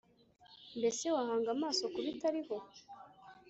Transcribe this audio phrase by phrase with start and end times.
[0.77, 2.55] mbese wahanga amaso ku bitariho’